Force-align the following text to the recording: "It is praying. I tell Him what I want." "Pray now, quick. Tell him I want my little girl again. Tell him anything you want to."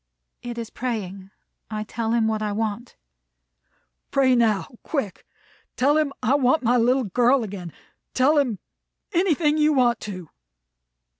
"It 0.41 0.57
is 0.57 0.71
praying. 0.71 1.29
I 1.69 1.83
tell 1.83 2.11
Him 2.13 2.27
what 2.27 2.41
I 2.41 2.53
want." 2.53 2.95
"Pray 4.09 4.33
now, 4.35 4.65
quick. 4.81 5.27
Tell 5.75 5.95
him 5.95 6.11
I 6.23 6.33
want 6.33 6.63
my 6.63 6.75
little 6.77 7.03
girl 7.03 7.43
again. 7.43 7.71
Tell 8.15 8.39
him 8.39 8.57
anything 9.13 9.59
you 9.59 9.73
want 9.73 9.99
to." 9.99 10.31